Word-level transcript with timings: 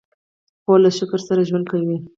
خور 0.63 0.79
له 0.83 0.89
شکر 0.97 1.19
سره 1.27 1.47
ژوند 1.49 1.65
کوي. 1.71 1.97